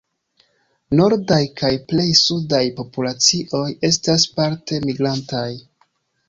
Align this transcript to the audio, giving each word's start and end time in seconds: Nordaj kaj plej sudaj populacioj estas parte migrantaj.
Nordaj 0.99 1.37
kaj 1.61 1.69
plej 1.91 2.05
sudaj 2.21 2.63
populacioj 2.79 3.63
estas 3.91 4.27
parte 4.41 4.81
migrantaj. 4.89 5.47